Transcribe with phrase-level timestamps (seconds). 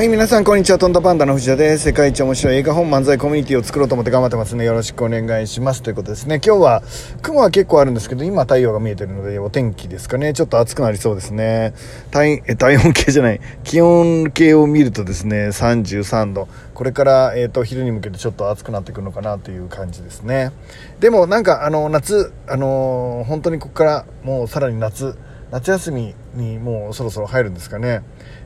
[0.00, 0.78] はい、皆さん、こんにちは。
[0.78, 1.84] トンダパンダの藤田です。
[1.84, 4.64] 世界一面白い映画本漫才コミュニティを作ろうと思って頑張ってますね。
[4.64, 5.82] よろしくお願いします。
[5.82, 6.40] ということですね。
[6.42, 6.82] 今日は、
[7.20, 10.32] 雲は結構あるんですけど、今太陽が見えてるので、お天気ですかね。
[10.32, 11.74] ちょっと暑くなりそうですね。
[12.10, 13.40] 体、え、体温計じゃない。
[13.62, 16.48] 気温計を見るとですね、33度。
[16.72, 20.52] これから、えっ、ー、と、昼に向けてちょっと暑くなってくるのかなという感じですね。
[21.00, 25.18] でも、なんか、あの、夏、あの、本当にここからもうさらに夏、
[25.50, 28.02] 夏休みにもうそろそろ入るんですかね。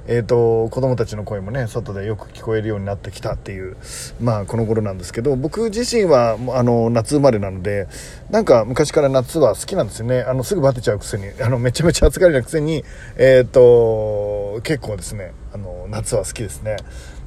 [0.06, 3.76] えっ、ー、と、子供たちの声もね、外でよく聞こえるようになってきたっていう、
[4.20, 7.88] まあ、この頃なんですけど、僕自身は、あの、夏生まれなので、
[8.30, 10.20] なんか昔から夏は好きなんですよね。
[10.22, 12.84] あの、すぐバテちゃうくせに、あの、めちゃめちゃ暑がりなくせに、
[13.16, 16.76] えっ、ー、と、結構ですね、あの、夏は好きですね。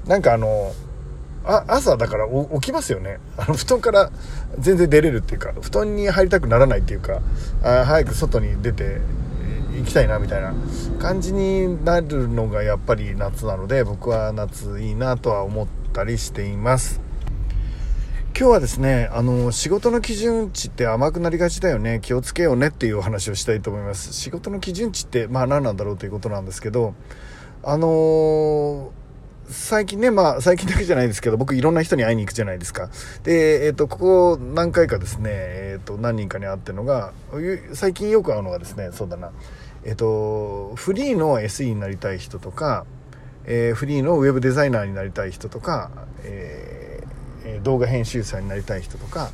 [0.06, 0.72] なんかあの、
[1.48, 4.12] あ朝だから起きますよねあの布団から
[4.60, 7.22] 全然出れるっていうか布団に入りたくならないっていうか
[7.64, 9.00] あ早く外に出て
[9.78, 10.54] 行きたいなみたいな
[11.00, 17.02] 感じになるのがやっぱり夏なので僕は夏いいなとは思ったりしています。
[18.38, 22.00] 今日はですねあの仕事の基準値って甘くなりがちだよね。
[22.02, 24.14] 気をつけようねっていうお話をしたいと思います。
[24.14, 26.94] 仕事の基準値ってまあ何なんだろうということなんですけど
[27.64, 28.97] あのー
[29.50, 32.90] 最近ね、まあ、最近だけじゃないですけど、僕いろんな人に会いに行くじゃないですか。
[33.24, 37.14] で、えっ、ー、と、ここ何回かですね、えっ、ー、と、何人かに会ってるのが、
[37.74, 39.32] 最近よく会うのがですね、そうだな、
[39.86, 42.86] えっ、ー、と、フリーの SE になりたい人とか、
[43.46, 45.92] えフリーのウェブデザイナーになりたい人とか、
[46.26, 47.02] え
[47.64, 49.32] 動画編集者になりたい人とか、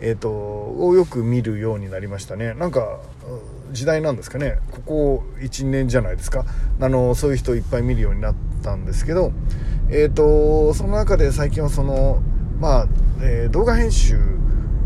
[0.00, 2.54] えっ、と、をよく見るようになりましたね。
[2.54, 2.98] なんか、
[3.70, 4.58] 時代なんですかね。
[4.72, 6.44] ここ1年じゃないですか。
[6.80, 9.32] あの、そういう人いっぱい見るようになって、ったんですけど、
[9.90, 12.22] えーと、その中で最近はその、
[12.60, 12.86] まあ
[13.20, 14.16] えー、動画編集、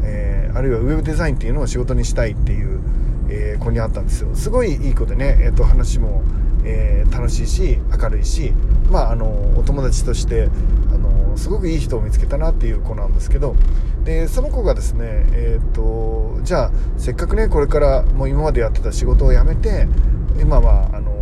[0.02, 2.80] えー、あるいはウェブデザインっていうのを仕事にしたいっていう、
[3.28, 4.34] えー、子に会ったんですよ。
[4.34, 6.22] すごいいい子でね、えーと、話も、
[6.64, 8.52] えー、楽しいし明るいし、
[8.90, 10.48] まあ、あのお友達として
[10.92, 13.54] あのすごくいい人を見つけたなっていう子なんですけど
[14.04, 19.88] でその子がですね、えーとじゃあせっかくねこれからもう今までやってた仕事を辞めて
[20.40, 21.15] 今はあの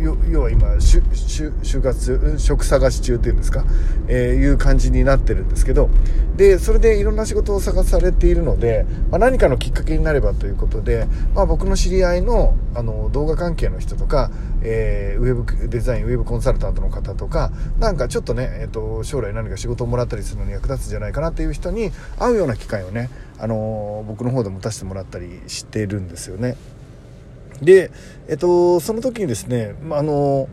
[0.00, 3.64] 要は今就活職探し中っていうんですか、
[4.06, 5.90] えー、いう感じになってるんですけど
[6.36, 14.30] でそれでいろんな仕事を探されているので、まあ、何かのきっかけになればということで、まあ、僕の知り合いのあの動画関係の人とか、
[14.62, 26.56] えー、ウェブデザインウェブコンサルタントの方とかなんかちょっとね、えーと、将来何か仕事をもらったりするのに役立つんじゃないかなっていう人に会うような機会をね、あの僕の方で持たせてもらったりしてるんですよね。
[27.62, 27.90] で、
[28.28, 30.48] えっと、その時にですね、まあ、あの、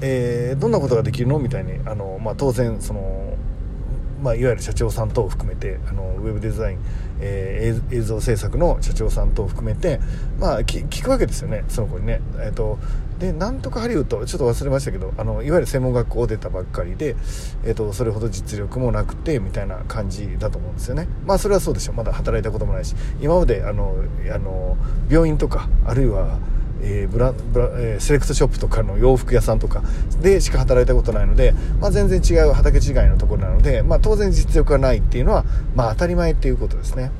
[0.00, 1.38] えー、どんなことができるの？
[1.38, 3.36] みたいに、あの、まあ、当然、その、
[4.22, 6.78] まあ、いわゆる社長さん等を含めてあのウェブデザイン、
[7.20, 10.00] えー、映像制作の社長さん等を含めて、
[10.38, 12.20] まあ、聞くわけですよねその子にね。
[12.38, 12.78] えーと、
[13.18, 17.16] でなんとかハリウッドちょっと忘れましたけどあのいわゆる専門学校を出たばっかりで、
[17.64, 21.08] えーと、それほど実力もなくてみたいな感じだと思うんですよね。
[21.26, 23.96] まあそれはそうでしょうまだ働いたこともないし今まであの
[24.32, 24.76] あの
[25.10, 26.38] 病院とかあるいは
[26.80, 29.82] えー、ブラブラえー、セレクトショップとかの洋服屋さんとか
[30.20, 35.44] でしか働いたことないので、まあ、全然違う畑違いのところなので、まあ、当然実力がないっていうのは、
[35.74, 37.10] まあ、当たり前っていうことですね。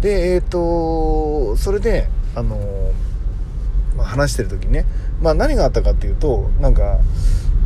[0.00, 2.92] でえっ、ー、とそれであの
[3.96, 4.86] まあ、話してる時にね、
[5.20, 7.00] まあ、何があったかっていうとなんか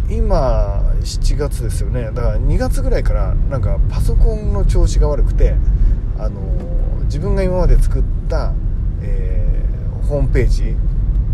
[0.09, 2.05] 今7月ですよね。
[2.05, 5.55] だから2月ぐらいからなんかパソコンの調子が悪くて
[6.19, 6.41] あの
[7.05, 8.55] 自分が今まで作った、
[9.03, 10.77] えー、ホームページ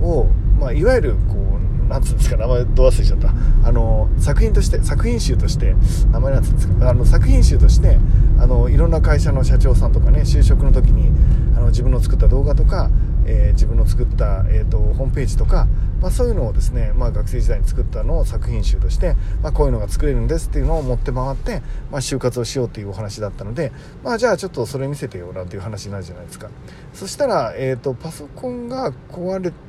[0.03, 0.27] を、
[0.61, 3.33] まあ、いわゆるこうなんつうんですか名前ど忘れちゃった。
[3.65, 5.75] あの作品として作品集として
[6.13, 6.91] 名前なんつうんですか。
[6.91, 7.99] あの作品集として
[8.39, 11.11] あのいろんな会社の社長さんとかね就職の時に
[11.57, 12.91] あの自分の作った動画とか、
[13.27, 15.67] えー、自分の作った、えーと、ホームページとか、
[16.01, 23.73] まあ、そういうのをですね、まあ、学生時代に作ったのを作品集として、まあ、こういうのが作れるんですっていうのを持って回って、まあ、就活をしようっていうお話だったので、
[24.05, 26.49] まあ、じゃあちょっとそれ見せてよなんていう話になるじゃないですか。
[26.95, 29.68] そしたら、えーと、とパソコンが壊れて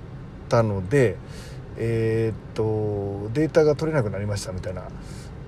[0.50, 1.16] たので、
[1.78, 4.84] えー、っとデータが取れなくなりましたみたいな、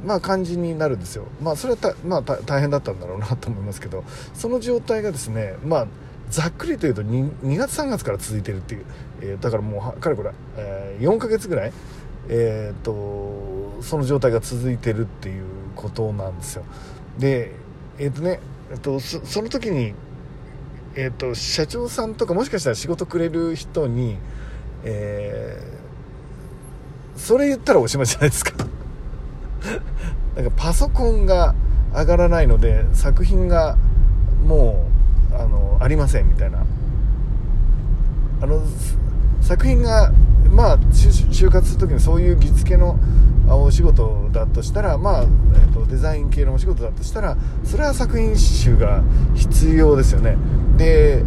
[0.06, 1.26] まあ、感じになるんですよ。
[1.42, 4.04] まあ、それはまあ、大変だったんだろうなと思いますけど
[4.34, 5.88] その状態がですね、まあ、
[6.30, 8.86] ざっくりというと 2, 2月3月から続いてるっていう、
[9.22, 11.74] えー、だからもうかれこれ、えー、4ヶ月ぐらい、
[12.30, 15.46] えー、っとその状態が続いてるっていう
[15.76, 16.64] ことなんですよ。
[17.20, 17.52] で
[18.00, 18.40] えっとね、
[18.72, 19.94] えっと、そその時に
[20.96, 24.18] えーと社長さんとかもしかしたら仕事くれる人に
[24.84, 28.54] えー、それ言ったらおしまいじゃないですか。
[30.36, 31.56] なんかパソコンが
[31.94, 33.78] 上がらないので作品が
[34.46, 34.86] も
[35.32, 36.64] うあのありませんみたいな。
[38.42, 38.62] あの
[39.42, 40.12] 作品が
[40.52, 43.00] まあ就活する時にそういう着付けの
[43.48, 49.04] お仕事だとしたらまあ、えーと、デザイン系のお仕事だとしたらそれは作品集が
[49.36, 50.38] 必要ですよね。
[50.78, 51.24] で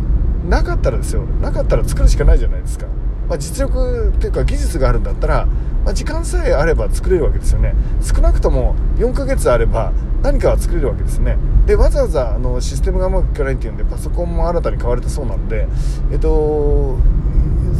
[0.49, 1.23] なかったらですよ。
[1.41, 2.87] なかったら作るしかないじゃないですか、
[3.35, 5.47] まあ、実力っていうか技術があるんだったら、
[5.85, 7.75] まあ、時間さえあれば作れるわけですよね。
[8.01, 9.93] 少なくとも4ヶ月あれば
[10.23, 11.37] 何かは作れるわけですね。
[11.67, 15.67] でわざわざあのシステムがうまくいかないっていうんでパソコンも新たに買われたそうなので
[16.13, 16.97] えっと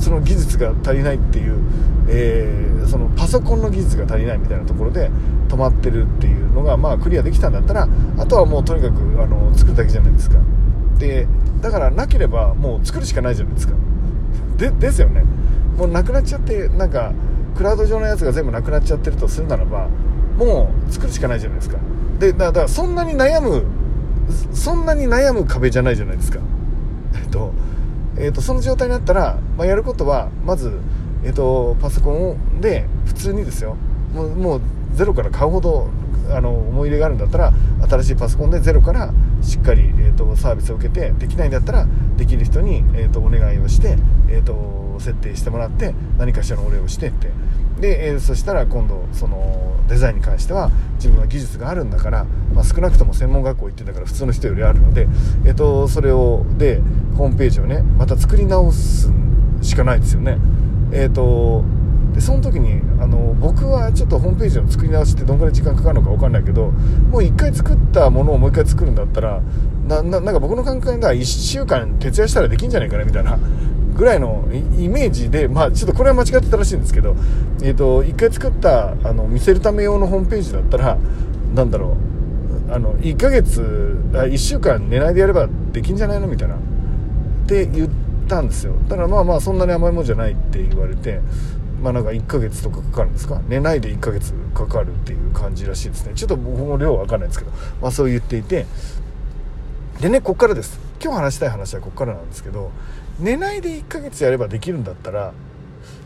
[0.01, 1.57] その技術が足りないっていう、
[2.09, 5.09] えー、そのパソコンの技術が足りないみたいなところで
[5.49, 10.39] 止まってるっていうのが、まあ、クリアできたんだったらあとはもうとにかくあの作るだけじゃないですか。
[10.99, 11.29] で
[11.61, 13.75] だからなければもう作るしかないじゃないですか。
[14.57, 15.25] でですよね。
[15.77, 17.13] もうなくなっちゃってなんか
[17.57, 19.89] クラウド上のやつが全部なくなっちゃってるとするならば
[20.37, 21.79] もう作るしかないじゃないですか。
[22.19, 23.65] でだからそんなに悩む
[24.53, 26.41] そんなに悩む壁じゃないじゃないですか。
[27.15, 27.53] えっと
[28.17, 30.79] えーと、その状態になったら、まあ、やることはまず、
[31.25, 33.77] えーと、パソコンで普通にですよ。
[34.15, 34.61] もうもう
[34.93, 35.89] ゼロから買うほど
[36.31, 37.53] あの思い入れがあるんだったら
[37.89, 39.13] 新しいパソコンでゼロから
[39.43, 41.87] しっかり、えーと、サービスを受けてできないんだったら
[42.17, 43.97] できる人に、えー、とお願いをして、
[44.29, 47.31] えー、と設定してもらって何かしらのお礼をしてって
[47.81, 52.25] で、えー、そしたら今度そのデザインに関しては自分は技術があるんだから、
[52.55, 55.09] まあ、少なくとも専門学校行ってたから普通の人よりあるので、
[55.45, 56.81] えーと、それをで
[57.17, 59.11] ホームページをねまた作り直す
[59.61, 60.39] しかないですよね。
[60.93, 61.65] えーと
[62.15, 69.43] でその時にあの僕はちょっとホームページの作り直しってどんぐらい時間かかるのか分かんないけどもう1回作ったものをもう1回作るんだったら
[69.89, 73.39] ななんか僕の考えでは1週間徹夜したらできんじゃないかなみたいな
[73.95, 77.15] ぐらいのイメージで、まあ、ちょっとこれは間違ってたらしいんですけど、
[77.63, 80.99] えーと、1回作ったあの見せるため用のホームページだったら
[81.55, 81.97] なんだろ
[82.69, 86.59] うあの1ヶ月あ1週間寝ないでやればできんじゃないのみたいなっ
[87.47, 87.89] て言っ
[88.27, 88.75] たんですよ。
[88.89, 91.21] だからまあまあそんなに甘いもんじゃないって言われて
[91.85, 93.43] まあなんか1ヶ月とかかかるんですか？
[93.47, 96.13] 寝ないで1ヶ月かかるっていう感じらしいですね。
[96.15, 97.53] ちょっと僕も量は分かんないんですけど
[97.83, 98.65] まあそう言っていて。
[100.01, 100.81] でねこっからです。
[101.03, 102.71] 今日話したい話はこっからなんですけど
[103.21, 105.35] 寝ないで1ヶ月やればできるんだったら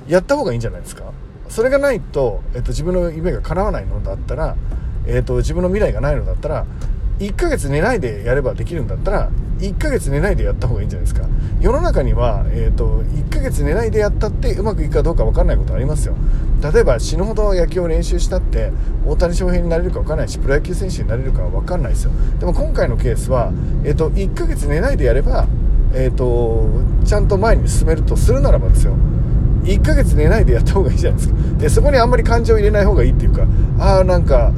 [0.09, 1.13] やった方がいいんじゃないですか？
[1.49, 4.57] それがないと、えっと、自分の夢が叶わないのだったら、
[5.07, 6.67] えっと、自分の未来がないのだったら
[7.19, 11.27] 1ヶ月寝ないでやればできるんだったら1ヶ月寝ないでやった方がいいんじゃないですか。
[11.61, 16.15] 世の中には、えーと、1ヶ月寝ないでやったってうまくいくかどうか分かんないことありますよ。
[16.73, 18.73] 例えば死ぬほど野球を練習したって
[19.07, 22.13] 大谷翔平になれるか分かんないしプロ野球選手になれるか分かんないですよ。
[22.39, 23.53] でも今回のケースは、
[23.85, 25.47] えーと、1ヶ月寝ないでやれば、
[25.93, 26.69] えーと、
[27.05, 28.95] ちゃんと前に進めるとするならばですよ。
[29.65, 31.39] 1ヶ月寝ないでやった方がいいじゃないですか。
[31.59, 33.45] でそこにあんまり感情を入れない方がいいっていうか
[33.81, 34.53] ああなんか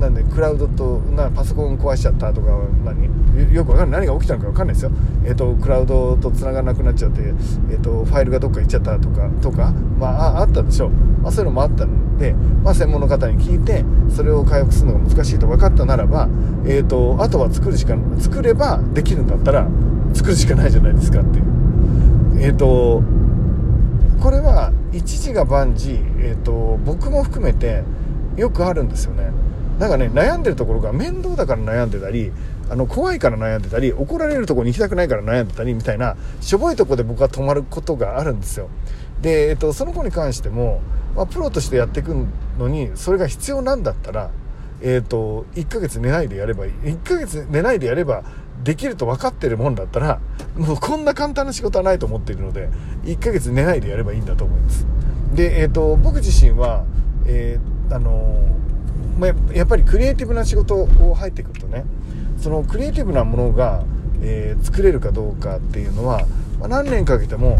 [0.00, 2.46] なんでクラウドとなパソコン壊しちゃったとか
[2.84, 3.10] 何？
[3.54, 4.00] よくわかんない。
[4.00, 4.90] 何が起きたのかわかんないですよ、
[5.24, 16.28] えーと、クラウドと繋がらなくなっちゃって、えーと、ファイルがどっか行っちゃったとかとか、まあ、あったでしょう、まあ、そういうのもあったので、まあ、専門の方に聞いてそれを回復するのが難しいと分かったならば、
[16.64, 19.68] えーと、あとは作るしか作ればできるんだったら
[20.14, 21.44] 作るしかないじゃないですかっていう。
[22.40, 23.02] えっ、ー、と
[24.20, 27.84] これは一時が万事、えー、と僕も含めて
[28.36, 29.30] よくあるんですよね。
[29.80, 32.30] なんかね悩んでるところが面倒だから悩んでたり
[32.68, 38.68] あの怖いから悩んでたり怒られるとこに行きたくないから悩んでたりみたいなしょぼいとこで僕は止まることがあるんですよ。
[39.22, 40.82] で、えっと、その子に関しても、
[41.16, 42.14] まあ、プロとしてやっていく
[42.58, 44.30] のにそれが必要なんだったら
[44.82, 46.72] えーと、1ヶ月寝ないでやればいい。
[46.72, 48.24] 1ヶ月寝ないでやれば
[48.64, 50.20] できると分かってるもんだったら
[50.56, 52.68] もうこんな簡単な仕事はないと思っているので
[53.04, 54.86] 1ヶ月寝ないでやればいいんだと思います。
[55.34, 56.84] で、えーと、僕自身は、
[57.26, 58.34] えー、あの
[59.18, 61.84] まあ、やっぱりクリエイティブな仕事を入ってくるとね
[62.38, 63.84] そのクリエイティブなものが、
[64.22, 66.26] えー、作れるかどうかっていうのは、
[66.58, 67.58] まあ、何年かけても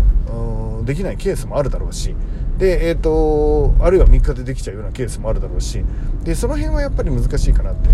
[0.85, 2.15] できないケースもあるだろうし
[2.57, 5.85] で、えーと、あるいは3日でできちゃうようなケースもあるだろうし
[6.23, 7.89] でその辺はやっぱり難しいかなって。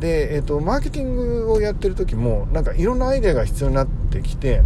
[0.00, 4.62] で、えーと、マーケティングをやってる時もなんかいろんなアイデアが必要になってきて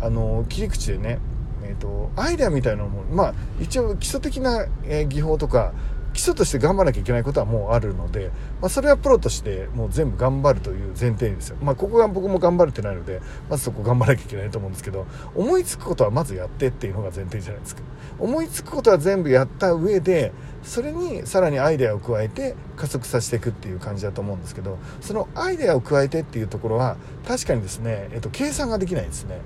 [0.00, 1.18] あの切り口でね
[1.66, 5.72] えーと、アイデアみたいなのも、まあ、一応基礎的な、え技法とか
[6.16, 8.30] 基礎として頑張らなきゃいけないことはもうあるので、
[8.62, 11.58] まあ、それはプロとしてもう全部頑張るという前提ですよ。
[11.60, 13.20] まあ、ここが僕も頑張れてないので、
[13.50, 17.82] まずそこ頑張らなきゃいけないと思うんですけど、思いつくことはまずやってっていうのが前提じゃないですか。
[18.18, 20.32] 思いつくことは全部やった上で、
[20.62, 26.96] それにさらにアイデアを加えて加速させていくっていう感じだと思うんですけど、そのアイデアを加えてっていうところは、
[27.28, 29.42] 確かにですね、えっと、計算ができないですね。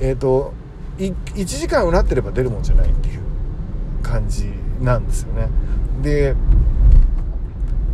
[0.00, 0.54] えっと、
[0.96, 3.20] 1時間うなってれば出るもんじゃないっていう
[4.02, 5.48] 感じなんですよね。
[6.02, 6.34] で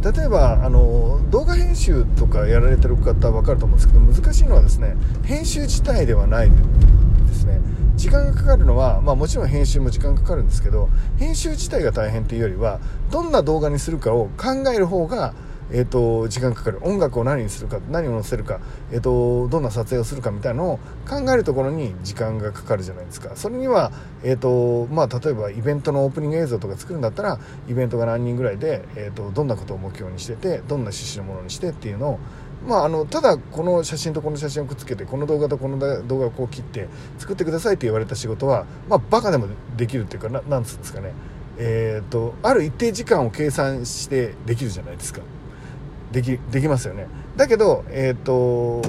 [0.03, 6.57] 例えばあの動画編集とかやられてる方は分かると思うんですけど難しいのはですね編集自体ではないで
[7.35, 7.61] すね。
[7.97, 12.79] 時間がかかるのは、まあ、もちろん編集も時間かかるんですけど編集自体が大変というよりは
[13.11, 15.33] どんな動画にするかを考える方が
[15.73, 16.79] えーと、時間かかる。
[16.83, 18.61] 音楽を何にするか何を載せるか、
[18.93, 23.35] えーと、どんな撮影をするかみたいなのを考えるところに時間がかかるじゃないですか。
[23.35, 23.93] それには、
[24.23, 32.19] えーとまあ、例えばイベントのオープニング映像とか作るんだったらイベントが何人ぐらいで、えーと、どんなことを目標にしててどんな趣旨のものにしてっていうのを
[32.67, 39.47] まあ、あのただこの写真とこの写真をくっつけてこの動画とこの動画をこう切って作ってくださいって言われた仕事は、まあ、バカでも
[39.77, 41.13] できるっていうかななんつうんですかね。
[41.59, 45.21] えーとある一定時間を計算してできるじゃないですか。
[46.13, 47.07] できできますよね。
[47.37, 48.83] だけど、え、ー、と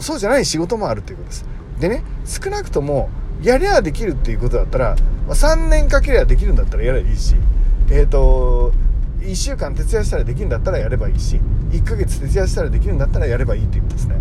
[0.00, 1.46] そうじゃない仕事もあるということです。
[1.80, 3.10] でね少なくとも
[3.42, 7.34] やりゃあできるっていうことだったら、ま、3年かけりゃできるんだったらやればいいし
[7.90, 8.72] えっ、ー、と
[9.20, 11.40] 1週間徹夜したらできるんだったらやればいいし
[11.70, 14.16] 1ヶ月徹夜したらできるんだったらやればいいっていうことですね。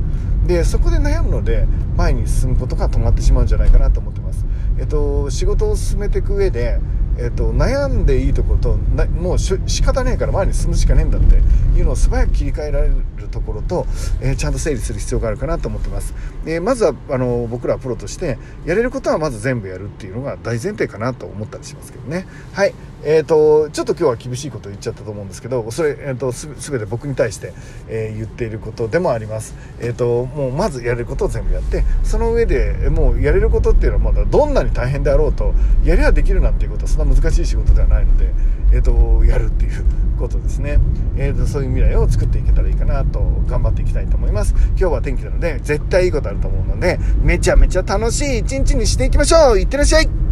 [0.47, 4.45] でそこで悩むので前に進むことが止まってしまうんじゃないかなと思ってます。
[4.77, 6.79] えっ、ー、と仕事を進めていく上で
[7.17, 11.35] えーと、悩んでいいところとなもうし仕方ねえから前に進むしかねえんだって
[11.77, 13.85] いうのを素早く切り替えられるところと、
[14.21, 16.13] えー、ちゃんと整理する必要があるかなと思ってます、
[16.45, 22.25] えー、まずはあの僕らプロとしてやれることはまず全部やるっていうのが大前提かなと思ったりしますけどね。
[22.53, 22.73] はい。
[23.05, 27.53] えーと、ちょっと今日は厳しいこと言っちゃったと思うんですけどそれ、えーと、す全て僕に対して、
[27.87, 38.33] えー、言っていることでもあります、えーと、もうまずやれることを全部やってその上でもうやれることっていうのはまだどんなに大変であろうとやりゃできるなんていうことはそんな難しい仕事ではないので、
[38.71, 39.85] えー、とやるっていう
[40.17, 40.79] ことですね、
[41.17, 44.55] えー、とそういう未来を作っていけたらいいかなと頑張っていきたいと思います。
[44.69, 49.59] 今日は天気なので絶対いいことあると思うのでめちゃめちゃ楽しい一日にしていきましょう。
[49.59, 50.22] いってらっしゃい。